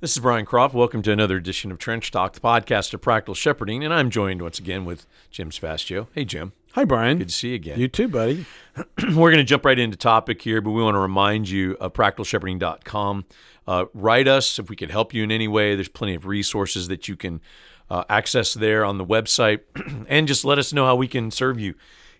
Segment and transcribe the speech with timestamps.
[0.00, 0.74] This is Brian Croft.
[0.74, 4.40] Welcome to another edition of Trench Talk, the podcast of practical shepherding, and I'm joined
[4.40, 6.06] once again with Jim Savastio.
[6.14, 6.54] Hey, Jim.
[6.72, 7.18] Hi, Brian.
[7.18, 7.78] Good to see you again.
[7.78, 8.46] You too, buddy.
[8.98, 11.92] We're going to jump right into topic here, but we want to remind you of
[11.92, 13.26] practicalshepherding.com.
[13.66, 15.74] Uh, write us if we can help you in any way.
[15.74, 17.42] There's plenty of resources that you can
[17.90, 19.60] uh, access there on the website,
[20.08, 21.74] and just let us know how we can serve you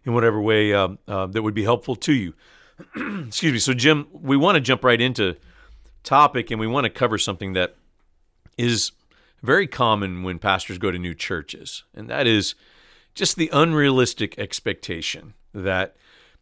[0.04, 2.34] in whatever way uh, uh that would be helpful to you.
[3.26, 3.58] Excuse me.
[3.58, 5.38] So, Jim, we want to jump right into
[6.02, 7.76] topic, and we want to cover something that
[8.56, 8.92] is
[9.42, 12.54] very common when pastors go to new churches, and that is
[13.14, 15.96] just the unrealistic expectation that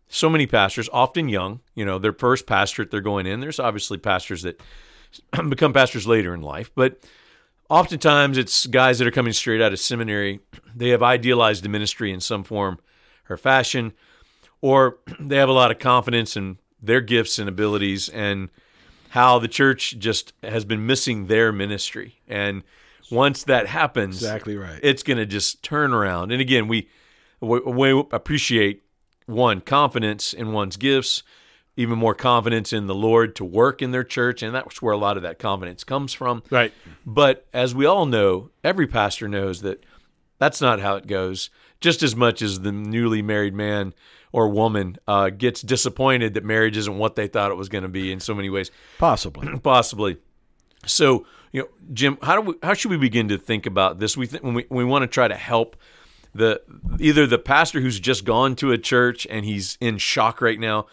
[0.08, 3.40] so many pastors, often young, you know, their first pastorate they're going in.
[3.40, 4.60] There's obviously pastors that
[5.48, 6.98] become pastors later in life, but
[7.68, 10.40] oftentimes it's guys that are coming straight out of seminary.
[10.74, 12.78] They have idealized the ministry in some form
[13.28, 13.94] or fashion,
[14.60, 18.48] or they have a lot of confidence in their gifts and abilities and
[19.10, 22.20] how the church just has been missing their ministry.
[22.28, 22.62] And
[23.10, 26.32] once that happens, exactly right, it's going to just turn around.
[26.32, 26.88] And again, we,
[27.40, 28.82] we, we appreciate
[29.26, 31.22] one confidence in one's gifts,
[31.76, 34.98] even more confidence in the Lord to work in their church, and that's where a
[34.98, 36.42] lot of that confidence comes from.
[36.50, 36.72] Right.
[37.06, 39.84] But as we all know, every pastor knows that
[40.38, 41.50] that's not how it goes.
[41.80, 43.94] Just as much as the newly married man
[44.32, 47.88] or woman uh, gets disappointed that marriage isn't what they thought it was going to
[47.88, 48.70] be in so many ways.
[48.98, 49.58] Possibly.
[49.62, 50.18] Possibly.
[50.86, 54.16] So, you know, Jim, how do we, how should we begin to think about this?
[54.16, 55.76] We th- when we, we want to try to help
[56.34, 56.60] the
[57.00, 60.86] either the pastor who's just gone to a church and he's in shock right now,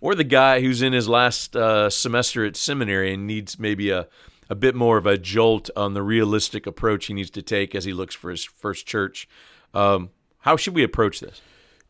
[0.00, 4.08] or the guy who's in his last uh, semester at seminary and needs maybe a
[4.50, 7.84] a bit more of a jolt on the realistic approach he needs to take as
[7.84, 9.28] he looks for his first church.
[9.72, 11.40] Um, how should we approach this?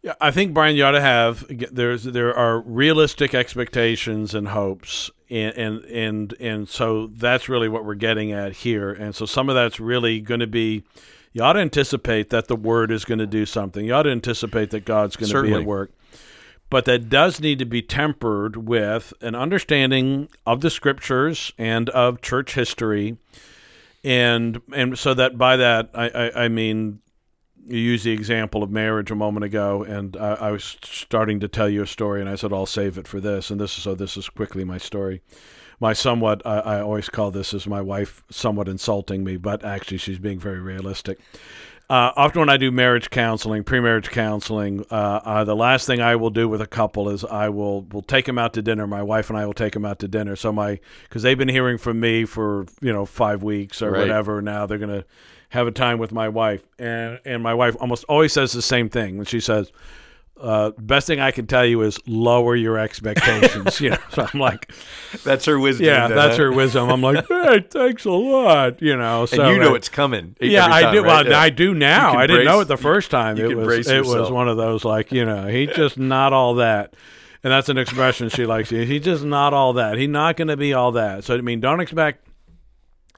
[0.03, 5.11] Yeah, I think Brian, you ought to have there's there are realistic expectations and hopes,
[5.29, 8.91] and and and and so that's really what we're getting at here.
[8.91, 10.85] And so some of that's really going to be,
[11.35, 13.85] you ought to anticipate that the Word is going to do something.
[13.85, 15.93] You ought to anticipate that God's going to be at work,
[16.71, 22.23] but that does need to be tempered with an understanding of the Scriptures and of
[22.23, 23.19] church history,
[24.03, 27.01] and and so that by that I, I, I mean
[27.67, 31.49] you used the example of marriage a moment ago, and I, I, was starting to
[31.49, 33.85] tell you a story, and I said I'll save it for this, and this is
[33.85, 35.23] so this is quickly my story.
[35.79, 39.97] My somewhat, I, I always call this as my wife somewhat insulting me, but actually
[39.97, 41.19] she's being very realistic.
[41.91, 46.15] Uh, often when I do marriage counseling, pre-marriage counseling, uh, uh, the last thing I
[46.15, 48.87] will do with a couple is I will will take them out to dinner.
[48.87, 50.37] My wife and I will take them out to dinner.
[50.37, 53.99] So my because they've been hearing from me for you know five weeks or right.
[53.99, 54.41] whatever.
[54.41, 55.05] Now they're gonna
[55.51, 58.89] have a time with my wife, and and my wife almost always says the same
[58.89, 59.71] thing when she says,
[60.41, 64.41] uh, "Best thing I can tell you is lower your expectations." you know, so I'm
[64.41, 64.73] like,
[65.25, 66.89] "That's her wisdom." Yeah, that's her wisdom.
[66.89, 70.37] I'm like, "Hey, thanks a lot." You know, so and you know uh, it's coming.
[70.41, 71.03] Yeah, time, I do.
[71.03, 71.27] Right?
[71.27, 72.17] Well, I do now.
[72.17, 73.37] I didn't brace, know it the first time.
[73.37, 76.95] it was it was one of those like you know he's just not all that.
[77.43, 78.69] And that's an expression she likes.
[78.69, 79.97] He's just not all that.
[79.97, 81.25] He's not going to be all that.
[81.25, 82.30] So I mean, don't expect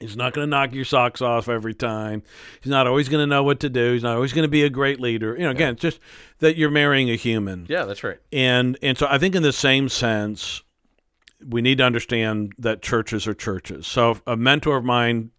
[0.03, 2.23] He's not going to knock your socks off every time.
[2.61, 3.93] He's not always going to know what to do.
[3.93, 5.35] He's not always going to be a great leader.
[5.35, 5.81] You know, again, yeah.
[5.81, 6.01] just
[6.41, 7.67] that you're marrying a human.
[7.69, 8.19] Yeah, that's right.
[8.33, 10.63] And and so I think in the same sense,
[11.47, 13.87] we need to understand that churches are churches.
[13.87, 15.31] So a mentor of mine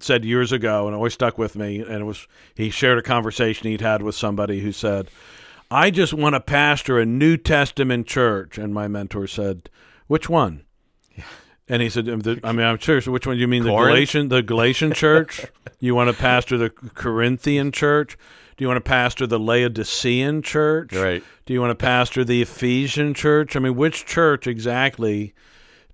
[0.00, 3.68] said years ago, and always stuck with me, and it was he shared a conversation
[3.68, 5.10] he'd had with somebody who said,
[5.70, 9.70] "I just want to pastor a New Testament church," and my mentor said,
[10.06, 10.65] "Which one?"
[11.68, 13.00] And he said, um, I mean, I'm sure.
[13.00, 13.64] So which one do you mean?
[13.64, 13.78] Corinth?
[13.78, 15.46] The Galatian, the Galatian church?
[15.80, 18.16] you want to pastor the Corinthian church?
[18.56, 20.94] Do you want to pastor the Laodicean church?
[20.94, 21.22] Right.
[21.44, 23.54] Do you want to pastor the Ephesian church?
[23.54, 25.34] I mean, which church exactly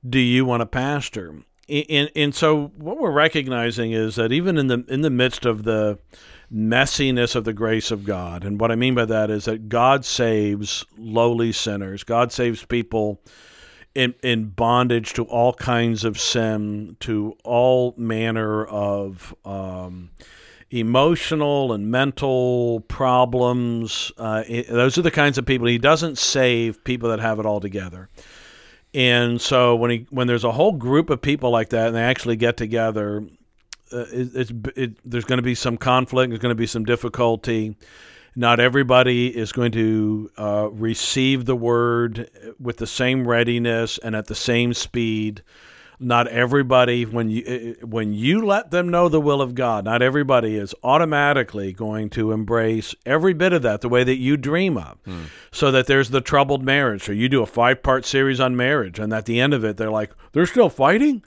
[0.09, 1.43] do you want to pastor?
[1.69, 5.65] And, and so what we're recognizing is that even in the in the midst of
[5.65, 5.99] the
[6.53, 10.05] messiness of the grace of God, and what I mean by that is that God
[10.05, 12.05] saves lowly sinners.
[12.05, 13.21] God saves people
[13.95, 20.11] in, in bondage to all kinds of sin, to all manner of um,
[20.71, 24.13] emotional and mental problems.
[24.17, 25.67] Uh, it, those are the kinds of people.
[25.67, 28.09] He doesn't save people that have it all together.
[28.95, 32.03] And so when he when there's a whole group of people like that, and they
[32.03, 33.25] actually get together,
[33.91, 36.31] uh, it, it, there's going to be some conflict.
[36.31, 37.75] There's going to be some difficulty.
[38.35, 44.27] Not everybody is going to uh, receive the word with the same readiness and at
[44.27, 45.43] the same speed.
[46.01, 50.57] Not everybody, when you when you let them know the will of God, not everybody
[50.57, 54.99] is automatically going to embrace every bit of that the way that you dream of.
[55.05, 55.25] Hmm.
[55.53, 57.05] So that there's the troubled marriage.
[57.05, 59.77] So you do a five part series on marriage, and at the end of it,
[59.77, 61.23] they're like, they're still fighting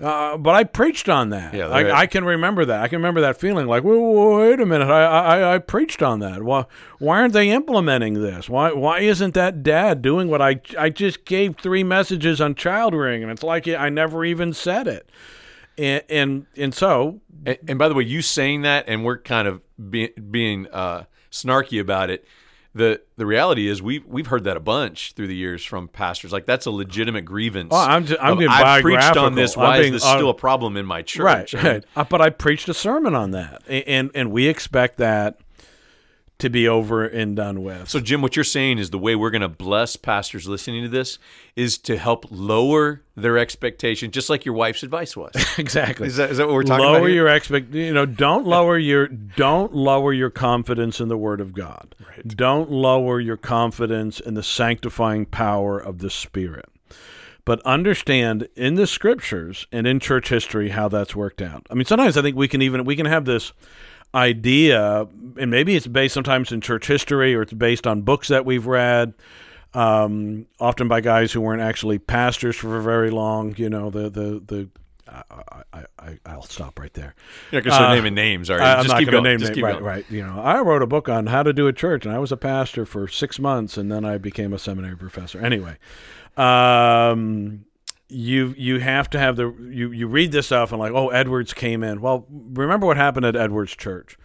[0.00, 1.52] Uh, but I preached on that.
[1.52, 2.82] Yeah, I, I can remember that.
[2.82, 6.20] I can remember that feeling like, well, wait a minute, I, I, I preached on
[6.20, 6.42] that.
[6.42, 6.64] Why,
[6.98, 8.48] why aren't they implementing this?
[8.48, 12.94] Why, why isn't that dad doing what I, I just gave three messages on child
[12.94, 15.10] rearing, and it's like I never even said it.
[15.76, 19.48] And and, and so And, and by the way, you saying that, and we're kind
[19.48, 22.24] of be, being uh, snarky about it.
[22.72, 26.32] The the reality is we've we've heard that a bunch through the years from pastors.
[26.32, 27.70] Like that's a legitimate grievance.
[27.72, 29.56] Oh, I'm ju- I'm of, being I preached on this.
[29.56, 31.24] Why being- is this uh, still a problem in my church?
[31.24, 31.84] Right, I mean, right.
[31.96, 35.40] Uh, but I preached a sermon on that, and and we expect that
[36.40, 37.88] to be over and done with.
[37.88, 40.88] So, Jim, what you're saying is the way we're going to bless pastors listening to
[40.88, 41.18] this
[41.56, 45.32] is to help lower their expectation, just like your wife's advice was.
[45.58, 46.06] exactly.
[46.06, 47.06] Is that, is that what we're talking lower about?
[47.06, 47.16] here?
[47.16, 47.74] your expect.
[47.74, 51.94] You know, don't lower your don't lower your confidence in the Word of God.
[52.26, 56.66] Don't lower your confidence in the sanctifying power of the Spirit.
[57.44, 61.66] But understand in the Scriptures and in church history how that's worked out.
[61.70, 63.52] I mean, sometimes I think we can even we can have this
[64.14, 65.06] idea,
[65.38, 68.66] and maybe it's based sometimes in church history or it's based on books that we've
[68.66, 69.14] read.
[69.72, 73.54] Um, often by guys who weren't actually pastors for very long.
[73.56, 74.68] You know, the the the.
[75.12, 77.16] I, I, I, I'll stop right there.
[77.50, 78.62] You're not going to start naming names, are you?
[78.62, 79.84] I- I'm Just not keep going to name Just keep Right, going.
[79.84, 80.04] right.
[80.08, 82.30] You know, I wrote a book on how to do a church, and I was
[82.30, 85.40] a pastor for six months, and then I became a seminary professor.
[85.40, 85.78] Anyway,
[86.36, 87.64] um,
[88.10, 91.54] you you have to have the you you read this stuff and like, oh, Edwards
[91.54, 92.00] came in.
[92.00, 94.18] Well, remember what happened at Edwards Church.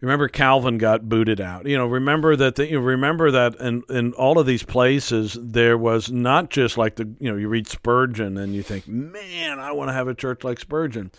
[0.00, 1.66] Remember Calvin got booted out.
[1.66, 5.76] You know, remember that the, you remember that in in all of these places there
[5.76, 9.72] was not just like the you know you read Spurgeon and you think, man, I
[9.72, 11.10] want to have a church like Spurgeon.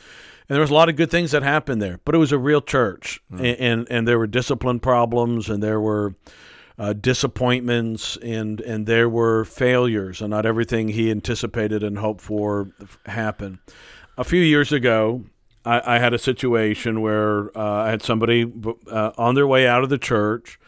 [0.49, 2.37] And there was a lot of good things that happened there, but it was a
[2.37, 3.39] real church, hmm.
[3.39, 6.15] and, and and there were discipline problems, and there were
[6.77, 12.69] uh, disappointments, and and there were failures, and not everything he anticipated and hoped for
[13.05, 13.59] happened.
[14.17, 15.23] A few years ago,
[15.67, 18.51] I, I had a situation where uh, I had somebody
[18.89, 20.59] uh, on their way out of the church,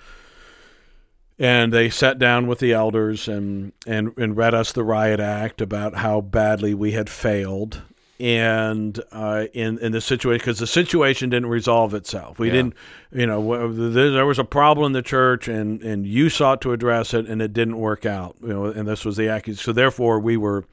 [1.40, 5.62] and they sat down with the elders and, and, and read us the riot act
[5.62, 7.82] about how badly we had failed.
[8.20, 12.54] And uh, in in the situation, because the situation didn't resolve itself, we Yeah.
[12.54, 12.74] didn't,
[13.14, 16.60] you know, w- there, there was a problem in the church, and and you sought
[16.62, 19.64] to address it, and it didn't work out, you know, and this was the accusation.
[19.64, 20.66] So therefore, we were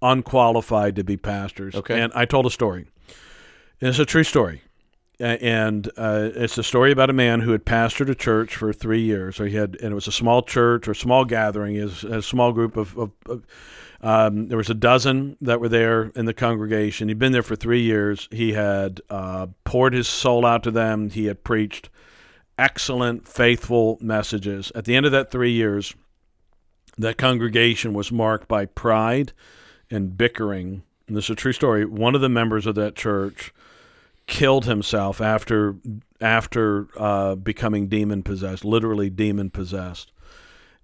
[0.00, 1.74] unqualified to be pastors.
[1.74, 2.00] Okay.
[2.00, 2.86] and I told a story.
[3.80, 4.62] And it's a true story.
[5.18, 9.02] And uh, it's a story about a man who had pastored a church for three
[9.02, 9.38] years.
[9.38, 12.52] Or he had, and it was a small church or small gathering, is a small
[12.52, 12.96] group of.
[12.98, 13.44] of, of
[14.02, 17.08] um, there was a dozen that were there in the congregation.
[17.08, 18.28] He'd been there for three years.
[18.32, 21.10] He had uh, poured his soul out to them.
[21.10, 21.88] He had preached
[22.58, 24.72] excellent, faithful messages.
[24.74, 25.94] At the end of that three years,
[26.98, 29.32] that congregation was marked by pride
[29.90, 30.82] and bickering.
[31.06, 31.84] And this is a true story.
[31.84, 33.54] One of the members of that church
[34.26, 35.76] killed himself after
[36.20, 40.11] after uh, becoming demon possessed, literally demon possessed.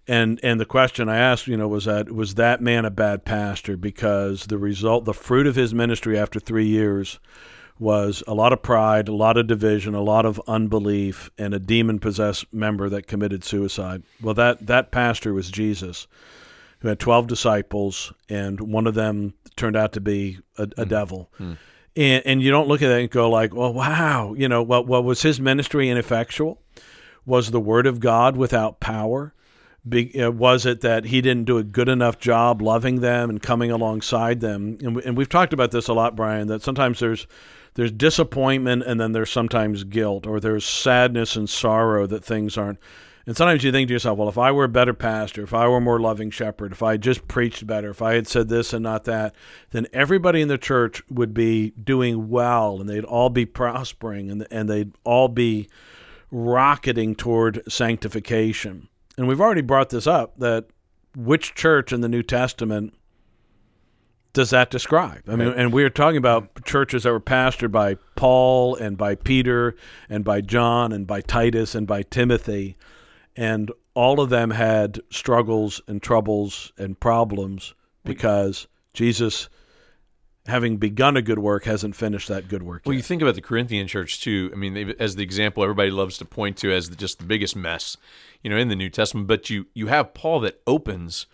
[0.09, 3.27] And and the question I asked, you know, was that was that man a bad
[3.27, 7.21] pastor because the result, the fruit of his ministry after three years
[7.79, 11.59] was a lot of pride, a lot of division, a lot of unbelief, and a
[11.59, 14.03] demon possessed member that committed suicide.
[14.23, 16.07] Well, that that pastor was Jesus,
[16.81, 20.89] who had twelve disciples, and one of them turned out to be a, a hmm.
[20.89, 21.31] devil.
[21.37, 21.53] Hmm.
[21.97, 24.87] And, and you don't look at that and go like, well, wow, you know, what
[24.87, 26.63] what was his ministry ineffectual?
[27.27, 29.35] Was the word of God without power?
[29.87, 33.43] Be, uh, was it that he didn't do a good enough job loving them and
[33.43, 34.79] coming alongside them?
[34.83, 36.49] And, we, and we've talked about this a lot, Brian.
[36.49, 37.27] That sometimes there's
[37.75, 42.81] there's disappointment and then there's sometimes guilt or there's sadness and sorrow that things aren't.
[43.25, 45.69] And sometimes you think to yourself, well, if I were a better pastor, if I
[45.69, 48.73] were a more loving shepherd, if I just preached better, if I had said this
[48.73, 49.35] and not that,
[49.71, 54.47] then everybody in the church would be doing well and they'd all be prospering and,
[54.51, 55.69] and they'd all be
[56.31, 58.89] rocketing toward sanctification.
[59.19, 60.67] And we've already brought this up that
[61.17, 62.95] which church in the New Testament
[64.33, 65.23] does that describe?
[65.27, 65.57] I mean, Right.
[65.59, 69.75] and we are talking about churches that were pastored by Paul and by Peter
[70.09, 72.77] and by John and by Titus and by Timothy,
[73.35, 79.49] and all of them had struggles and troubles and problems because Jesus,
[80.49, 82.83] having begun a good work, hasn't finished that good work.
[82.87, 84.51] Well, you think about the Corinthian church too.
[84.53, 87.25] I mean, they, as the example everybody loves to point to as the, just the
[87.25, 87.97] biggest mess,
[88.43, 89.27] you know, in the New Testament.
[89.27, 91.27] But you you have Paul that opens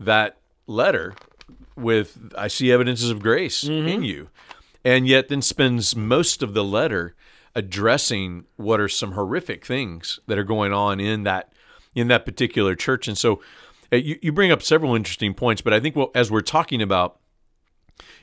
[0.00, 1.14] that letter
[1.76, 4.30] with "I see evidences of grace in you,"
[4.84, 7.14] and yet then spends most of the letter
[7.54, 11.52] addressing what are some horrific things that are going on in that
[11.94, 13.08] in that particular church.
[13.08, 13.42] And so,
[13.92, 16.80] uh, you you bring up several interesting points, but I think well, as we're talking
[16.80, 17.18] about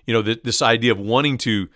[0.06, 1.70] you know, th- this idea of wanting to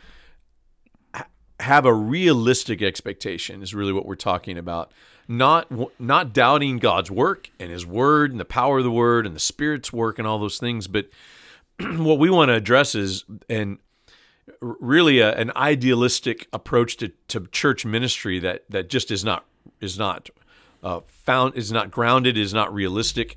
[1.13, 1.27] ha-
[1.59, 4.91] have a realistic expectation is really what we're talking about.
[5.27, 5.67] Not
[5.99, 9.39] not doubting God's work and His Word and the power of the Word and the
[9.39, 11.09] Spirit's work and all those things, but
[11.79, 13.77] what we want to address is and
[14.61, 19.45] really a, an idealistic approach to, to church ministry that that just is not
[19.79, 20.29] is not
[20.83, 23.35] uh, found is not grounded is not realistic,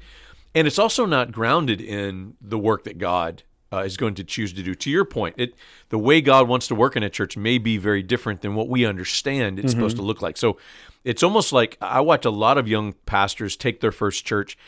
[0.54, 3.42] and it's also not grounded in the work that God
[3.72, 4.74] uh, is going to choose to do.
[4.74, 5.54] To your point, it
[5.88, 8.68] the way God wants to work in a church may be very different than what
[8.68, 10.36] we understand it's supposed to look like.
[10.36, 10.58] So
[11.04, 14.58] it's almost like I watch a lot of young pastors take their first church,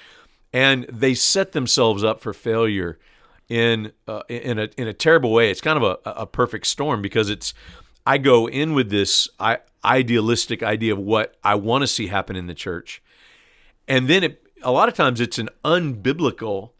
[0.52, 2.98] and they set themselves up for failure
[3.48, 5.50] in uh, in a in a terrible way.
[5.50, 7.52] It's kind of a, a perfect storm because it's
[8.06, 12.36] I go in with this I, idealistic idea of what I want to see happen
[12.36, 13.02] in the church,
[13.86, 16.70] and then it, a lot of times it's an unbiblical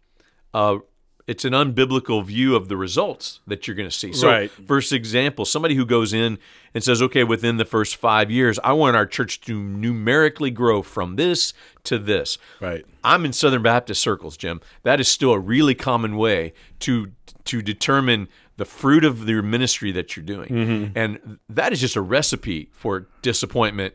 [0.54, 0.78] uh,
[1.26, 4.12] it's an unbiblical view of the results that you're going to see.
[4.12, 4.50] So, Right.
[4.66, 6.38] for example, somebody who goes in
[6.74, 10.82] and says, "Okay, within the first five years, I want our church to numerically grow
[10.82, 11.54] from this
[11.84, 12.84] to this." Right.
[13.02, 14.60] I'm in Southern Baptist circles, Jim.
[14.82, 17.12] That is still a really common way to
[17.44, 20.98] to determine the fruit of your ministry that you're doing, mm-hmm.
[20.98, 23.94] and that is just a recipe for disappointment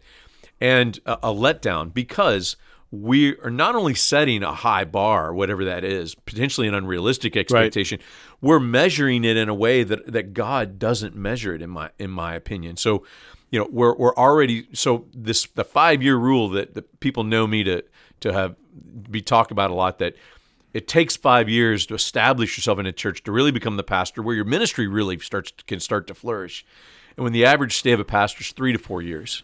[0.60, 2.58] and a, a letdown because
[2.92, 8.00] we are not only setting a high bar, whatever that is, potentially an unrealistic expectation.
[8.42, 12.10] We're measuring it in a way that that God doesn't measure it in my in
[12.10, 12.78] my opinion.
[12.78, 13.06] So,
[13.52, 17.46] you know, we're we're already so this the five year rule that, that people know
[17.46, 17.84] me to
[18.22, 18.56] to have
[19.10, 20.16] be talked about a lot that
[20.74, 24.22] it takes five years to establish yourself in a church to really become the pastor
[24.22, 26.66] where your ministry really starts can start to flourish.
[27.18, 29.44] And when the average stay of a pastor is three to four years,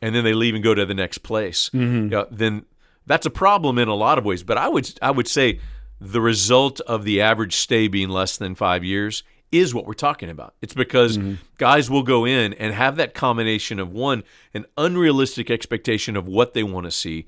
[0.00, 2.04] and then they leave and go to the next place, mm-hmm.
[2.04, 2.64] you know, then
[3.08, 4.42] that's a problem in a lot of ways.
[4.42, 5.60] But I would I would say
[6.00, 10.28] the result of the average stay being less than five years is what we're talking
[10.28, 10.54] about.
[10.60, 11.18] It's because
[11.56, 14.22] guys will go in and have that combination of one,
[14.52, 17.24] an unrealistic expectation of what they want to see,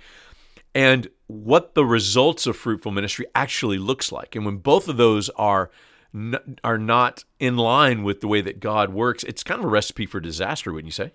[0.74, 4.36] and what the results of fruitful ministry actually looks like.
[4.36, 5.70] And when both of those are
[6.14, 9.68] n- are not in line with the way that God works, it's kind of a
[9.68, 11.12] recipe for disaster, wouldn't you say?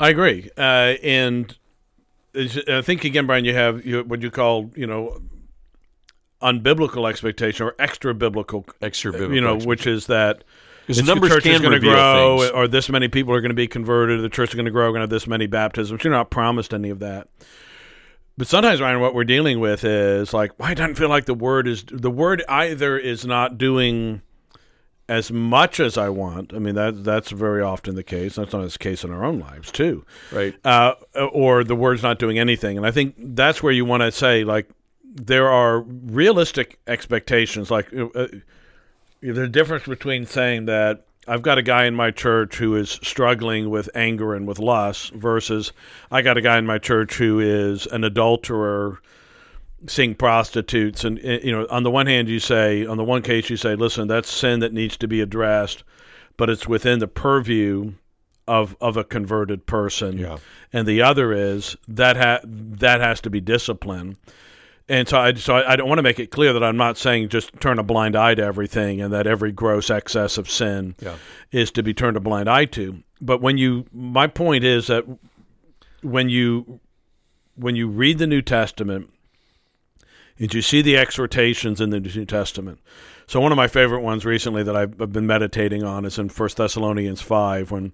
[0.00, 1.56] I agree, uh, and
[2.38, 5.20] I uh, think again, Brian, you have you, what you call you know
[6.40, 10.44] unbiblical expectation or extra biblical, uh, Extra you know, which is that
[10.86, 12.50] it's- numbers the church is going to grow, things.
[12.52, 14.90] or this many people are going to be converted, the church is going to grow,
[14.90, 16.04] going to have this many baptisms.
[16.04, 17.28] You're not promised any of that.
[18.36, 21.66] But sometimes, Ryan, what we're dealing with is like, why doesn't feel like the word
[21.66, 24.22] is the word either is not doing
[25.08, 26.52] as much as I want.
[26.52, 28.34] I mean, that that's very often the case.
[28.36, 30.54] That's not the case in our own lives too right.
[30.64, 30.94] uh,
[31.32, 32.76] or the word's not doing anything.
[32.76, 34.68] And I think that's where you want to say, like,
[35.04, 37.70] there are realistic expectations.
[37.70, 38.28] Like, uh, uh,
[39.20, 42.90] there's a difference between saying that I've got a guy in my church who is
[42.90, 45.72] struggling with anger and with lust versus
[46.10, 49.00] I got a guy in my church who is an adulterer
[49.86, 53.22] seeing prostitutes and uh, you know on the one hand you say on the one
[53.22, 55.84] case you say listen that's sin that needs to be addressed
[56.36, 57.92] but it's within the purview
[58.48, 60.38] of of a converted person Yeah.
[60.72, 64.16] and the other is that ha- that has to be discipline
[64.88, 66.98] and so I so I, I don't want to make it clear that I'm not
[66.98, 70.96] saying just turn a blind eye to everything and that every gross excess of sin
[71.00, 71.14] Yeah.
[71.52, 75.04] is to be turned a blind eye to but when you my point is that
[76.02, 76.80] when you
[77.54, 79.10] when you read the New Testament
[80.38, 82.80] and you see the exhortations in the New Testament.
[83.26, 86.50] So one of my favorite ones recently that I've been meditating on is in 1
[86.56, 87.92] Thessalonians 5 when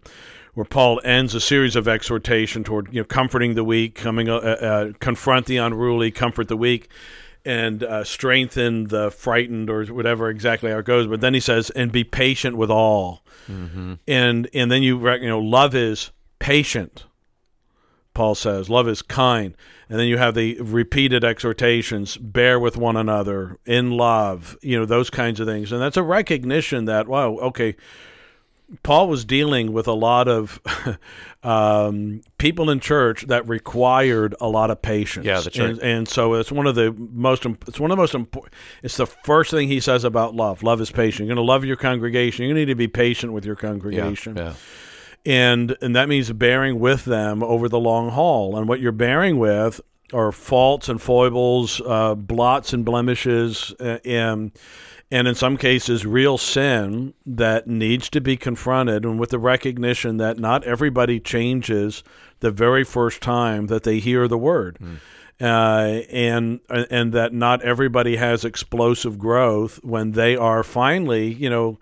[0.54, 4.36] where Paul ends a series of exhortation toward you know comforting the weak, coming uh,
[4.36, 6.88] uh, confront the unruly, comfort the weak
[7.44, 11.06] and uh, strengthen the frightened or whatever exactly how it goes.
[11.06, 13.22] But then he says and be patient with all.
[14.06, 17.04] And and then you you know love is patient
[18.14, 19.56] Paul says, love is kind.
[19.88, 24.86] And then you have the repeated exhortations, bear with one another in love, you know,
[24.86, 25.72] those kinds of things.
[25.72, 27.76] And that's a recognition that, wow, okay,
[28.82, 30.58] Paul was dealing with a lot of
[31.42, 35.26] um, people in church that required a lot of patience.
[35.26, 35.70] Yeah, that's right.
[35.70, 38.96] And, and so it's one of the most, it's one of the most important, it's
[38.96, 40.62] the first thing he says about love.
[40.62, 41.26] Love is patient.
[41.26, 42.46] You're going to love your congregation.
[42.46, 43.68] You need to be patient with your Yeah.
[43.68, 44.54] congregation Yeah.
[45.26, 48.56] And and that means bearing with them over the long haul.
[48.56, 49.80] And what you're bearing with
[50.12, 54.52] are faults and foibles, uh, blots and blemishes, uh, and
[55.10, 60.18] and in some cases real sin that needs to be confronted, and with the recognition
[60.18, 62.02] that not everybody changes
[62.40, 64.78] the very first time that they hear the word.
[65.40, 71.78] Uh, and and that not everybody has explosive growth when they are finally, you know,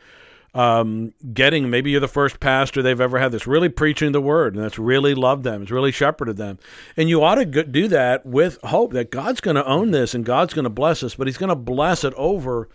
[0.54, 4.54] um, getting maybe you're the first pastor they've ever had that's really preaching the word
[4.54, 6.58] and that's really loved them, it's really shepherded them.
[6.96, 10.24] And you ought to do that with hope that God's going to own this and
[10.24, 12.68] God's going to bless us, but He's going to bless it over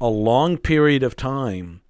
[0.00, 1.80] a long period of time.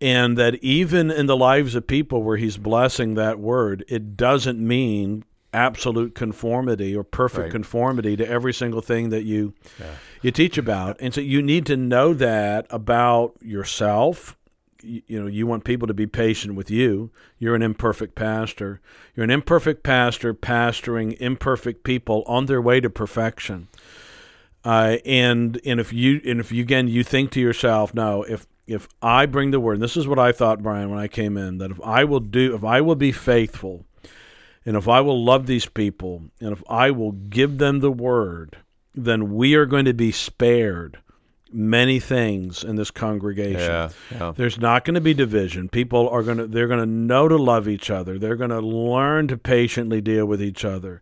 [0.00, 4.58] And that even in the lives of people where He's blessing that word, it doesn't
[4.58, 5.24] mean
[5.54, 7.52] absolute conformity or perfect right.
[7.52, 9.94] conformity to every single thing that you yeah.
[10.22, 14.34] you teach about and so you need to know that about yourself
[14.82, 17.10] you, know you want people to be patient with you.
[17.38, 18.80] You're an imperfect pastor.
[19.14, 23.68] You're an imperfect pastor pastoring imperfect people on their way to perfection.
[24.64, 28.46] Uh, and and if you and if you again you think to yourself no if
[28.66, 31.36] if I bring the word and this is what I thought Brian when I came
[31.36, 33.84] in that if I will do if I will be faithful
[34.64, 38.58] and if I will love these people and if I will give them the word
[38.94, 40.98] then we are going to be spared
[41.52, 43.60] many things in this congregation.
[43.60, 44.32] Yeah, yeah.
[44.34, 45.68] There's not going to be division.
[45.68, 48.18] People are going to they're going to know to love each other.
[48.18, 51.00] They're going to learn to patiently deal with each other.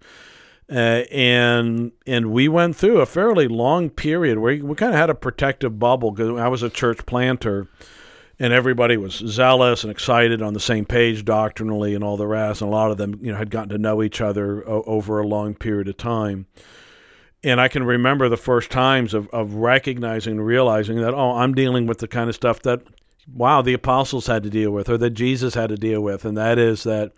[0.71, 5.11] Uh, and and we went through a fairly long period where we, kind of had
[5.11, 7.66] a protective bubble because I was a church planter,
[8.38, 12.62] and everybody was zealous and excited on the same page doctrinally and all the rest.
[12.62, 15.19] And a lot of them, you know, had gotten to know each other o- over
[15.19, 16.47] a long period of time
[17.43, 21.55] and I can remember the first times of, of recognizing and realizing that, oh, I'm
[21.55, 22.83] dealing with the kind of stuff that,
[23.33, 26.25] wow, the apostles had to deal with or that Jesus had to deal with.
[26.25, 27.13] And that is that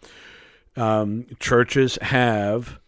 [0.77, 2.79] um, churches have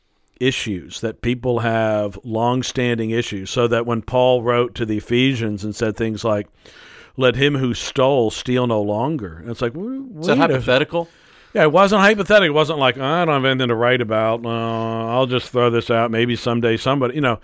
[0.41, 3.51] issues, that people have long-standing issues.
[3.51, 6.49] So that when Paul wrote to the Ephesians and said things like,
[7.17, 9.39] let him who stole steal no longer.
[9.39, 11.09] And it's like, is that hypothetical?
[11.55, 12.47] Yeah, it wasn't hypothetical.
[12.47, 14.45] It wasn't like oh, I don't have anything to write about.
[14.45, 14.49] Uh,
[15.09, 16.11] I'll just throw this out.
[16.11, 17.39] Maybe someday somebody, you know,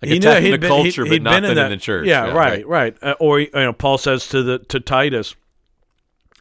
[0.00, 2.06] like he knew he'd been, culture, he'd, he'd but nothing in, in, the church.
[2.06, 2.96] Yeah, yeah right, right.
[3.02, 3.02] right.
[3.02, 5.34] Uh, or you know, Paul says to the to Titus,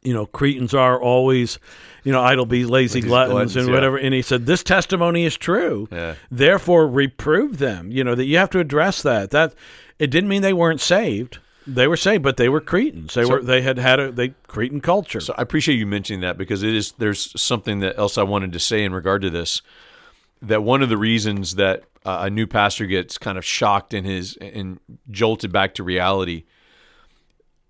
[0.03, 1.57] you know, Cretans are always,
[2.03, 3.97] you know, idle, be lazy gluttons, gluttons, and whatever.
[3.97, 4.05] Yeah.
[4.05, 5.87] And he said, this testimony is true.
[5.91, 6.15] Yeah.
[6.29, 7.91] Therefore, reprove them.
[7.91, 9.31] You know that you have to address that.
[9.31, 9.55] That
[9.97, 11.39] it didn't mean they weren't saved.
[11.67, 13.13] They were saying, but they were Cretans.
[13.13, 15.19] They so, were they had had a they Cretan culture.
[15.19, 18.53] So I appreciate you mentioning that because it is there's something that else I wanted
[18.53, 19.61] to say in regard to this.
[20.41, 24.05] That one of the reasons that uh, a new pastor gets kind of shocked in
[24.05, 24.79] his and
[25.11, 26.45] jolted back to reality,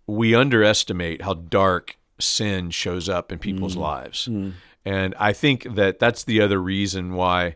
[0.06, 3.82] we underestimate how dark sin shows up in people's mm.
[3.82, 4.54] lives, mm.
[4.86, 7.56] and I think that that's the other reason why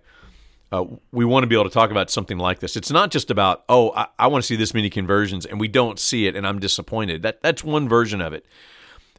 [0.72, 2.76] uh, we want to be able to talk about something like this.
[2.76, 5.68] It's not just about, oh, I, I want to see this many conversions and we
[5.68, 7.24] don't see it and I'm disappointed.
[7.24, 8.46] That that's one version of it.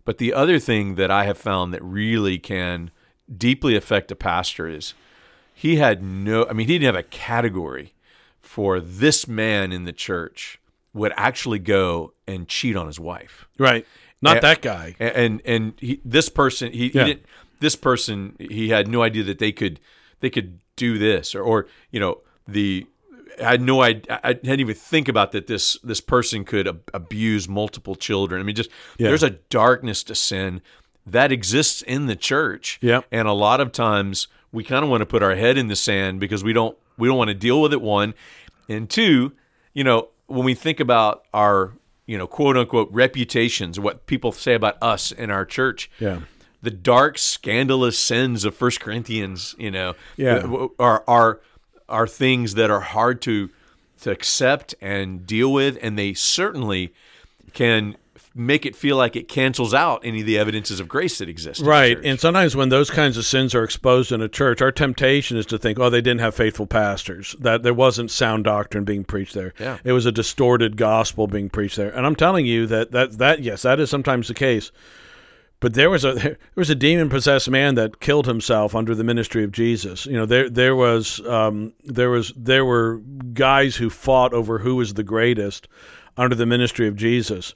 [0.04, 2.90] But the other thing that I have found that really can
[3.34, 4.94] deeply affect a pastor is
[5.54, 7.92] he had no I mean he didn't have a category
[8.40, 10.58] for this man in the church
[10.94, 13.46] would actually go and cheat on his wife.
[13.58, 13.86] Right.
[14.22, 14.96] Not and, that guy.
[14.98, 17.04] And and, and he, this person he, yeah.
[17.04, 17.26] he didn't
[17.60, 19.78] this person he had no idea that they could
[20.22, 22.86] they could do this or, or you know the
[23.42, 24.20] I had no idea.
[24.22, 25.46] I didn't even think about that.
[25.46, 28.40] This this person could ab- abuse multiple children.
[28.40, 29.08] I mean, just yeah.
[29.08, 30.60] there's a darkness to sin
[31.06, 32.78] that exists in the church.
[32.82, 35.68] Yeah, and a lot of times we kind of want to put our head in
[35.68, 37.80] the sand because we don't we don't want to deal with it.
[37.80, 38.12] One,
[38.68, 39.32] and two,
[39.72, 41.72] you know, when we think about our
[42.06, 45.90] you know quote unquote reputations, what people say about us in our church.
[45.98, 46.20] Yeah
[46.62, 50.46] the dark, scandalous sins of First Corinthians, you know, yeah.
[50.78, 51.40] are are
[51.88, 53.50] are things that are hard to
[54.02, 56.92] to accept and deal with, and they certainly
[57.52, 57.96] can
[58.34, 61.60] make it feel like it cancels out any of the evidences of grace that exist.
[61.60, 61.98] Right.
[62.02, 65.44] And sometimes when those kinds of sins are exposed in a church, our temptation is
[65.46, 69.34] to think, oh, they didn't have faithful pastors, that there wasn't sound doctrine being preached
[69.34, 69.52] there.
[69.58, 69.78] Yeah.
[69.84, 71.90] It was a distorted gospel being preached there.
[71.90, 74.72] And I'm telling you that, that, that yes, that is sometimes the case.
[75.62, 79.04] But there was a there was a demon possessed man that killed himself under the
[79.04, 80.04] ministry of Jesus.
[80.04, 83.00] You know, there there was um, there was there were
[83.32, 85.68] guys who fought over who was the greatest
[86.18, 87.54] under the ministry of Jesus.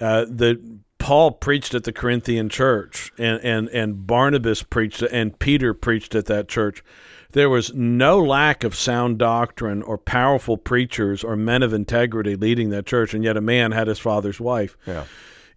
[0.00, 0.60] Uh, the
[0.98, 6.26] Paul preached at the Corinthian church, and and and Barnabas preached, and Peter preached at
[6.26, 6.82] that church.
[7.30, 12.70] There was no lack of sound doctrine or powerful preachers or men of integrity leading
[12.70, 14.76] that church, and yet a man had his father's wife.
[14.86, 15.04] Yeah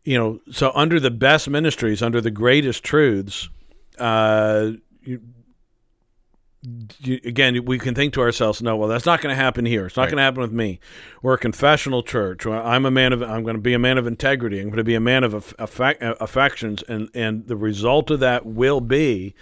[0.08, 3.50] you know, so under the best ministries, under the greatest truths,
[4.00, 5.20] uh, you,
[7.00, 9.86] you, again, we can think to ourselves, no, well, that's not going to happen here.
[9.86, 10.12] It's not right.
[10.12, 10.80] going to happen with me.
[11.22, 12.46] We're a confessional church.
[12.48, 14.62] I'm a man of, I'm going to be a man of integrity.
[14.62, 18.46] I'm going to be a man of affect, affections, and and the result of that
[18.46, 19.36] will be,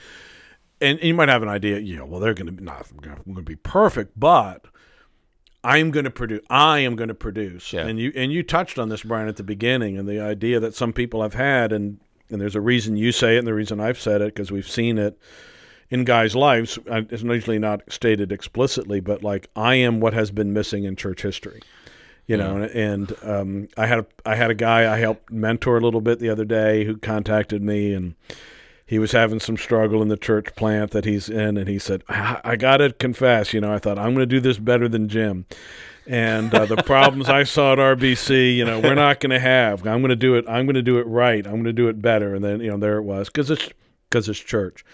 [0.82, 2.88] and, and you might have an idea, you know, well, they're going to be not
[3.04, 4.66] going to be perfect, but
[5.66, 6.42] I'm going to produce.
[6.50, 7.74] I am going to produce.
[7.74, 7.88] Yeah.
[7.88, 10.76] And you and you touched on this, Brian, at the beginning, and the idea that
[10.76, 12.00] some people have had, and
[12.30, 14.70] and there's a reason you say it, and the reason I've said it because we've
[14.70, 15.18] seen it
[15.90, 16.78] in guys' lives.
[16.90, 20.96] Uh, It's usually not stated explicitly, but like I am what has been missing in
[20.96, 21.62] church history.
[22.28, 25.78] You know, and, and um, I had a, I had a guy I helped mentor
[25.78, 28.16] a little bit the other day who contacted me and
[28.86, 32.04] he was having some struggle in the church plant that he's in, and he said,
[32.08, 34.88] "I, I got to confess, you know, I thought I'm going to do this better
[34.88, 35.46] than Jim."
[36.08, 39.88] And uh, the problems I saw at RBC, you know, we're not going to have.
[39.88, 40.46] I'm going to do it.
[40.48, 41.46] I'm going to do it right.
[41.46, 42.36] I'm going to do it better.
[42.36, 43.70] And then, you know, there it was because it's
[44.10, 44.86] because it's church,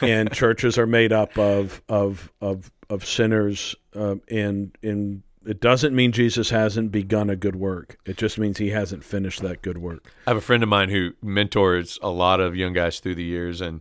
[0.00, 3.76] and churches are made up of of of of sinners.
[3.94, 7.98] Uh, and and it doesn't mean Jesus hasn't begun a good work.
[8.04, 10.12] It just means he hasn't finished that good work.
[10.26, 13.24] I have a friend of mine who mentors a lot of young guys through the
[13.24, 13.80] years, and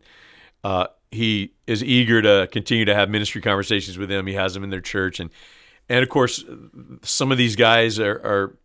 [0.63, 4.27] uh, he is eager to continue to have ministry conversations with them.
[4.27, 5.29] He has them in their church, and
[5.89, 6.45] and of course,
[7.01, 8.57] some of these guys are, are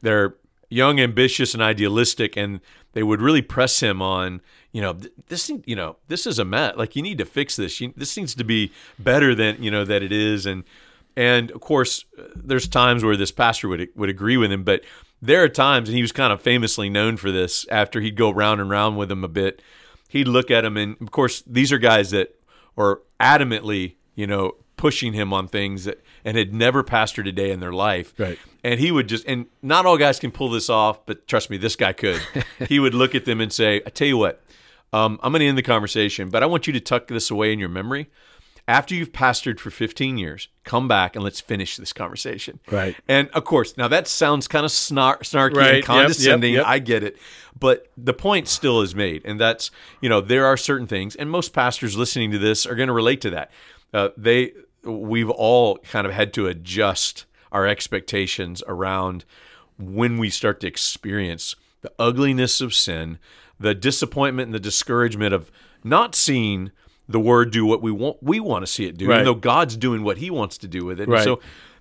[0.00, 0.34] they're
[0.70, 2.60] young, ambitious, and idealistic, and
[2.92, 4.40] they would really press him on,
[4.72, 6.74] you know, th- this, you know, this is a mess.
[6.76, 7.80] Like you need to fix this.
[7.82, 10.64] You, this needs to be better than you know that it is, and
[11.16, 14.82] and of course, there's times where this pastor would would agree with him, but
[15.22, 17.66] there are times, and he was kind of famously known for this.
[17.70, 19.62] After he'd go round and round with him a bit,
[20.08, 22.38] he'd look at him, and of course, these are guys that
[22.76, 27.50] are adamantly, you know, pushing him on things that and had never pastored a day
[27.50, 28.12] in their life.
[28.18, 28.38] Right.
[28.62, 31.58] And he would just, and not all guys can pull this off, but trust me,
[31.58, 32.20] this guy could.
[32.68, 34.42] he would look at them and say, I tell you what,
[34.92, 37.52] um, I'm going to end the conversation, but I want you to tuck this away
[37.52, 38.10] in your memory.
[38.66, 42.60] After you've pastored for 15 years, come back and let's finish this conversation.
[42.70, 42.96] Right.
[43.06, 45.66] And of course, now that sounds kind of snar- snarky Right.
[45.68, 46.54] and Yep, condescending.
[46.54, 46.66] yep, yep.
[46.66, 47.18] I get it.
[47.58, 49.20] But the point still is made.
[49.26, 52.74] And that's, you know, there are certain things, and most pastors listening to this are
[52.74, 53.50] going to relate to that.
[53.92, 59.24] Uh, they, we've all kind of had to adjust our expectations around
[59.78, 63.18] when we start to experience the ugliness of sin,
[63.60, 65.50] the disappointment and the discouragement of
[65.84, 66.72] not seeing
[67.08, 69.16] the word do what we want we want to see it do, Right.
[69.16, 71.08] even though God's doing what He wants to do with it.
[71.08, 71.22] Right.
[71.24, 71.40] So,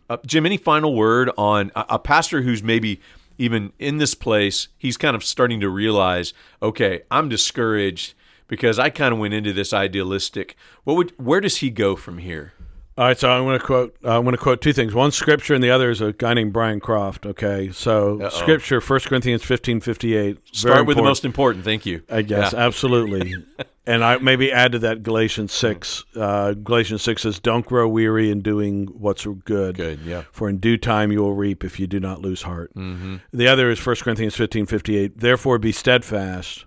[0.09, 2.99] uh, Jim, any final word on a, a pastor who's maybe
[3.37, 4.67] even in this place?
[4.77, 8.13] He's kind of starting to realize, okay, I'm discouraged
[8.47, 10.55] because I kind of went into this idealistic.
[10.83, 12.53] What would where does he go from here?
[12.95, 13.95] All right, so I'm going to quote.
[14.05, 14.93] Uh, I'm going to quote two things.
[14.93, 17.25] One scripture, and the other is a guy named Brian Croft.
[17.25, 18.29] Okay, so Uh-oh.
[18.29, 20.37] scripture, 1 Corinthians 15, 58.
[20.55, 21.65] Start with the most important.
[21.65, 22.03] Thank you.
[22.07, 22.59] I guess Yeah.
[22.59, 23.33] absolutely.
[23.85, 26.03] and I maybe add to that Galatians six.
[26.15, 29.75] Uh, Galatians six says, "Don't grow weary in doing what's good.
[29.75, 29.99] Good.
[30.01, 30.23] Yeah.
[30.31, 33.17] For in due time you will reap if you do not lose heart." Mm-hmm.
[33.31, 35.19] The other is 1 Corinthians 15, 58.
[35.19, 36.65] Therefore be steadfast,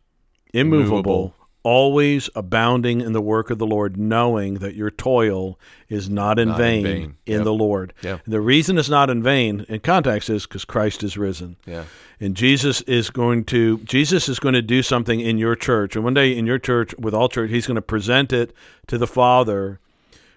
[0.52, 1.35] immovable, Immovable.
[1.66, 6.48] Always abounding in the work of the Lord, knowing that your toil is not in
[6.48, 7.14] Not in vain, vain.
[7.26, 7.44] in Yep.
[7.44, 7.92] the Lord.
[8.02, 8.20] Yep.
[8.26, 11.56] The reason it's not in vain in context is because Christ is risen.
[11.66, 11.84] Yeah.
[12.20, 15.96] And Jesus is going to Jesus is going to do something in your church.
[15.96, 18.52] And one day in your church with all church, he's going to present it
[18.86, 19.80] to the Father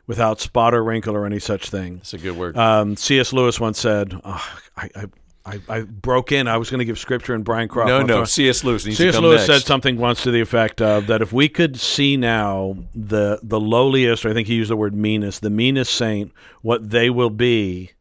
[0.07, 1.97] without spot or wrinkle or any such thing.
[1.97, 2.57] It's a good word.
[2.57, 3.31] Um, C.S.
[3.33, 5.05] Lewis once said, "Ah, I, I,
[5.45, 6.47] I, I broke in.
[6.47, 7.87] I was going to give scripture and Brian Croft.
[7.87, 8.25] no, no.
[8.25, 8.63] C.S.
[8.63, 9.17] Lewis C.S.
[9.17, 9.61] Lewis next.
[9.61, 13.59] said something once to the effect of that if we could see now the the
[13.59, 17.29] lowliest, or I think he used the word meanest, the meanest saint, what they will
[17.29, 17.91] be,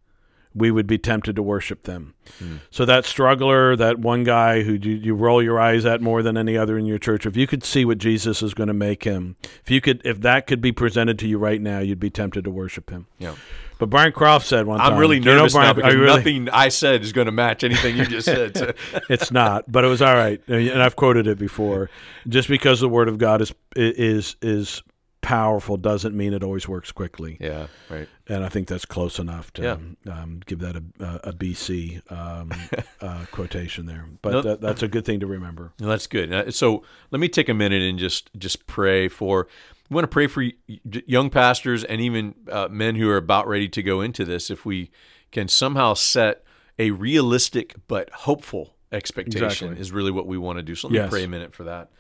[0.55, 2.15] we would be tempted to worship them.
[2.39, 2.57] Hmm.
[2.71, 6.37] So that struggler, that one guy who you, you roll your eyes at more than
[6.37, 9.05] any other in your church, if you could see what Jesus is going to make
[9.05, 12.11] him, if you could, if that could be presented to you right now, you'd be
[12.11, 13.07] tempted to worship him.
[13.19, 13.35] Yeah.
[13.79, 15.95] But Brian Croft said one time, I'm really "Do you know nervous now Brian- because
[15.95, 18.57] really- nothing I said is going to match anything you just said.
[18.57, 18.73] So-
[19.09, 21.89] it's not, but it was all right, and I've quoted it before.
[22.29, 24.83] Just because the word of God is is is
[25.21, 27.67] powerful doesn't mean it always works quickly, yeah.
[27.91, 28.09] Right.
[28.29, 30.13] and I think that's close enough to Yeah.
[30.13, 32.53] um, give that a, a, a BC um,
[33.01, 34.07] uh, quotation there.
[34.23, 35.73] But No- that, that's a good thing to remember.
[35.81, 36.33] No, that's good.
[36.33, 39.49] Uh, So let me take a minute and just just pray for.
[39.91, 40.45] We want to pray for
[40.85, 44.51] young pastors and even uh, men who are about ready to go into this.
[44.51, 44.91] If we
[45.33, 46.45] can somehow set
[46.79, 49.81] a realistic but hopeful expectation, Exactly.
[49.81, 50.75] is really what we want to do.
[50.75, 51.91] So let me pray a minute for that.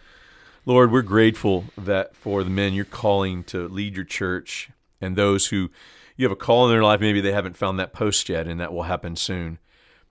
[0.66, 4.70] Lord, we're grateful that for the men you're calling to lead your church
[5.00, 5.70] and those who
[6.16, 8.60] you have a call in their life, maybe they haven't found that post yet, and
[8.60, 9.58] that will happen soon.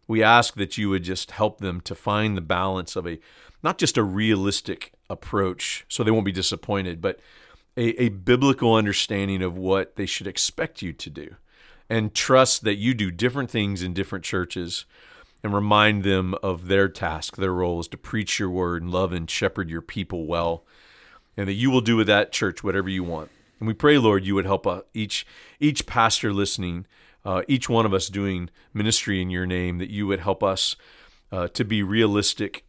[0.08, 3.20] We ask that you would just help them to find the balance of a
[3.62, 7.20] not just a realistic approach so they won't be disappointed, but
[7.78, 11.36] a, a biblical understanding of what they should expect you to do
[11.90, 14.86] and trust that you do different things in different churches
[15.44, 19.14] and remind them of their task, their role is to preach your word and love
[19.14, 20.66] and shepherd your people well,
[21.38, 23.30] and that you will do with that church whatever you want.
[23.60, 25.26] And we pray, Lord, you would help uh, each
[25.60, 26.86] each pastor listening
[27.28, 30.78] uh, each one of us doing ministry in your name, that you would help us
[31.30, 32.66] uh, to be realistic,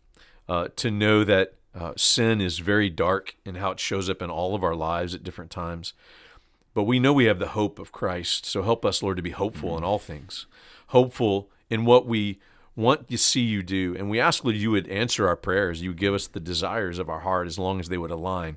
[0.48, 4.30] uh, to know that uh, sin is very dark and how it shows up in
[4.30, 5.92] all of our lives at different times.
[6.74, 8.44] But we know we have the hope of Christ.
[8.46, 9.84] So help us, Lord, to be hopeful in mm-hmm.
[9.84, 10.46] all things,
[10.88, 12.40] hopeful in what we
[12.74, 13.94] want to see you do.
[13.96, 15.80] And we ask, Lord, you would answer our prayers.
[15.80, 18.56] You would give us the desires of our heart as long as they would align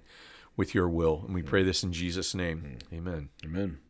[0.58, 1.24] with your will.
[1.26, 1.48] And we mm.
[1.48, 2.80] pray this in Jesus' name.
[2.92, 2.98] Mm.
[2.98, 3.30] Amen.
[3.46, 3.78] Amen.